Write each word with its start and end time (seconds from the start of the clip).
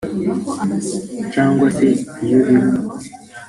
cyangwa 1.33 1.67
se 1.77 1.87
“iyo 2.25 2.37
bigwa” 2.45 2.87